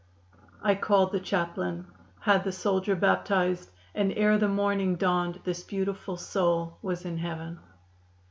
I 0.63 0.73
called 0.73 1.11
the 1.11 1.19
chaplain, 1.19 1.85
had 2.21 2.43
the 2.43 2.51
soldier 2.51 2.95
baptized 2.95 3.69
and 3.93 4.11
ere 4.13 4.39
the 4.39 4.47
morning 4.47 4.95
dawned 4.95 5.39
this 5.43 5.61
beautiful 5.61 6.17
soul 6.17 6.79
was 6.81 7.05
in 7.05 7.19
heaven." 7.19 7.59